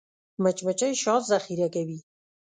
[0.43, 1.99] مچمچۍ شات ذخیره کوي